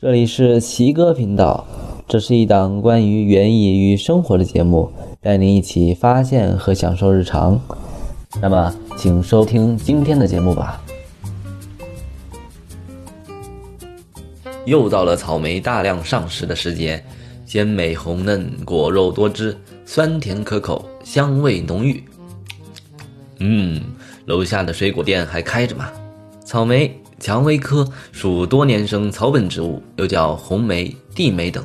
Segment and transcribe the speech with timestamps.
[0.00, 1.66] 这里是奇哥频道，
[2.06, 4.88] 这是一档关于园艺与生活的节目，
[5.20, 7.60] 带您一起发现和享受日常。
[8.40, 10.80] 那么，请收听今天的节目吧。
[14.66, 17.02] 又到了草莓大量上市的时节，
[17.44, 22.04] 鲜美红嫩，果肉多汁，酸甜可口，香味浓郁。
[23.40, 23.82] 嗯，
[24.26, 25.90] 楼下的水果店还开着吗？
[26.44, 26.96] 草莓。
[27.18, 31.64] 蔷薇科属多年生草本植物，又叫红莓、地莓等。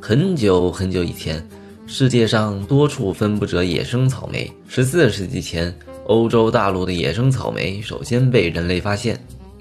[0.00, 1.46] 很久很久以前，
[1.86, 4.50] 世界上多处分布着野生草莓。
[4.66, 5.72] 十四世纪前，
[6.06, 9.18] 欧洲大陆的野生草莓首先被人类发现。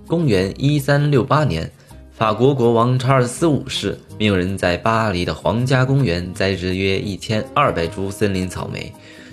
[0.08, 1.70] 公元一三六八年，
[2.12, 8.92] 法国国王查尔斯五世命人在巴黎的皇家公园栽植约一千二百株森林草莓，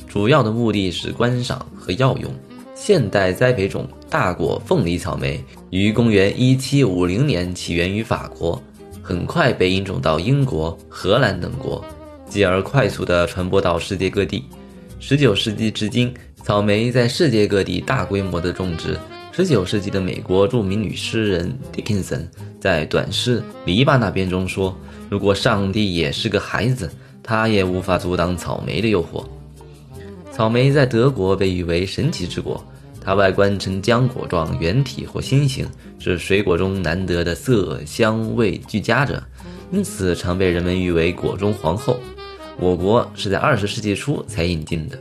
[0.09, 2.31] 主要的目的是观赏和药用。
[2.75, 8.63] 现代栽培种大果凤梨草莓于公元一七五零年起源于法国，
[9.03, 11.85] 很快被引种到英国、荷兰等国，
[12.29, 14.45] 继而快速地传播到世界各地。
[15.01, 18.97] 十九世纪至今，草莓在世界各地大规模的种植。
[19.33, 22.29] 十九世纪的美国著名女诗人 Dickinson
[22.61, 24.79] 在短诗《篱笆那边》中说
[25.11, 26.89] ：“如果上帝也是个孩子，
[27.21, 29.27] 他也无法阻挡草莓的诱惑。”
[30.31, 32.65] 草莓在德国被誉为神奇之果，
[33.05, 39.23] 它外观呈浆果状、圆体或心形，是水果中难得的色香味俱佳者，
[39.71, 42.01] 因此常被人们誉为果中皇后。
[42.57, 44.99] 我国是在二十世纪初才引进的。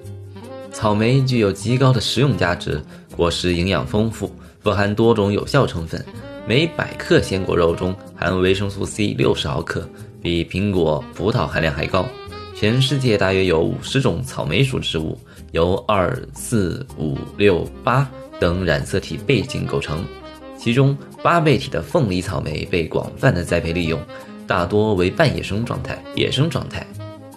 [0.72, 2.84] 草莓具有极高的食用价值，
[3.16, 6.04] 果实营养丰富，富含多种有效成分，
[6.48, 9.88] 每百克鲜果肉中含维生素 C 六十毫克，
[10.22, 12.06] 比苹果、葡萄含量还高。
[12.56, 15.18] 全世界大约有五十种草莓属植物，
[15.52, 18.10] 由二、四、五、六、八
[18.40, 20.06] 等染色体背景构成。
[20.58, 24.00] 其中八倍体的凤梨草莓被广泛的栽培利用，
[24.48, 26.02] 大多为半野生状态。
[26.16, 26.86] 野生状态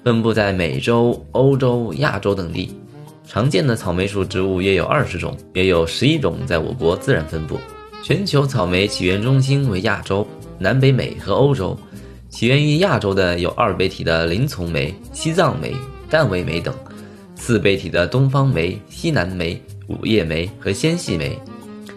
[0.04, 2.72] 分布在美洲、欧洲、亚洲等地。
[3.26, 7.58] 常见的草莓属植物约有二十种，约有十一种在我国自然分布。
[8.02, 10.24] 全球草莓起源中心为亚洲、
[10.58, 11.76] 南北美和欧洲。
[12.36, 15.74] 起源于亚洲的有二倍体的林丛莓、西藏莓、
[16.10, 16.70] 淡尾莓等；
[17.34, 21.40] 四倍体的东方莓、西南莓、五叶莓和纤细莓。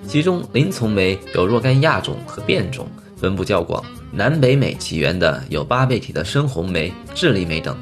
[0.07, 3.83] 其中林丛莓有若干亚种和变种，分布较广。
[4.13, 7.75] 南北美起源的有八倍体的深红莓、智利莓等；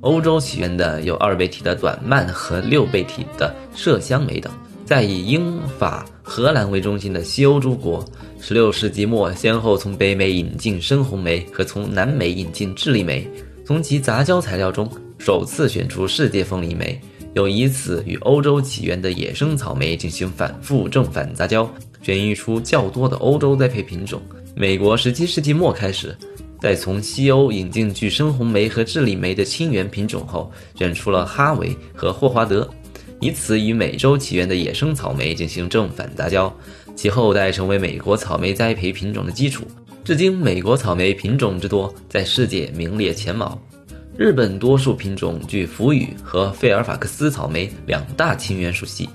[0.00, 4.50] 欧洲起源的有二倍体的短蔓和六倍体的麝香莓等。
[4.90, 8.04] 在以英法荷兰为中心的西欧诸国
[8.42, 13.24] ，16世纪末先后从北美引进深红莓和从南美引进智利莓，
[13.64, 17.00] 从其杂交材料中首次选出世界凤梨莓，
[17.34, 21.72] 又以此与欧洲起源的野生草莓进行反复正反杂交，
[22.02, 24.20] 选育出较多的欧洲栽培品种。
[24.56, 26.16] 美国17世纪末开始，
[26.60, 32.68] 在从西欧引进具深红莓和智利莓的亲缘品种后，选出了哈维和霍华德。
[33.20, 36.52] 以此与美洲起源的野生草莓进行正反杂交，
[36.96, 39.64] 其后代成为美国草莓栽培品种的基础。
[40.02, 43.60] 至今，美国草莓品种之多，在世界名列前茅。
[44.16, 49.08] 日本多数品种具福羽和费尔法克斯草莓两大亲缘属系，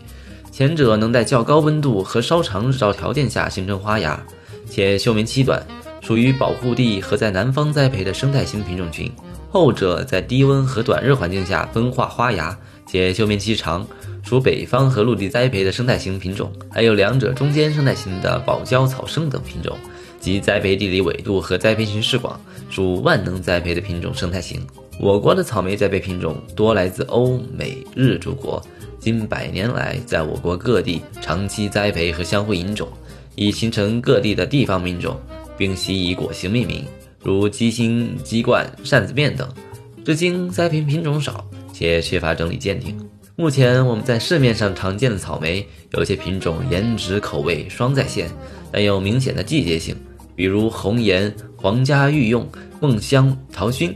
[0.52, 4.24] 前者能在较高温度和稍长日照条件下形成花芽，
[4.70, 5.62] 且休眠期短，
[6.02, 9.08] 属于保护地和在南方栽培的生态型品种群；
[9.56, 12.58] 后者在低温和短日环境下分化花芽。
[12.86, 13.88] 且休眠期长，
[14.22, 19.78] 属北方和陆地栽培的生态型品种，还有两者中间生态型的保交草生等品种，
[20.20, 22.38] 及栽培地理纬度和栽培形式广，
[22.70, 24.62] 属万能栽培的品种生态型。
[25.00, 28.62] 我国的草莓栽培品种多来自欧美日诸国，
[29.00, 32.90] 近百年来在我国各地长期栽培和相互引种，
[33.36, 35.18] 已形成各地的地方品种，
[35.58, 36.86] 并习以果形命名，
[37.26, 39.46] 如鸡心、鸡冠、扇子面等。
[40.06, 41.46] 至今栽培品种少。
[41.78, 42.98] 且缺乏整理鉴定。
[43.36, 48.32] 目前我们在市面上常见的草莓，有些品种颜值口味双在线，
[48.72, 49.94] 但有明显的季节性，
[50.38, 52.48] 比如红颜、皇家御用、
[52.80, 53.92] 梦香、桃熏；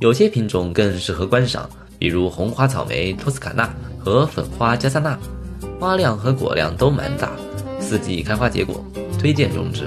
[0.00, 1.68] 有些品种更适合观赏，
[1.98, 5.18] 比如红花草莓托斯卡纳和粉花加萨纳，
[5.78, 7.32] 花量和果量都蛮大，
[7.78, 8.82] 四季开花结果，
[9.18, 9.86] 推荐种植。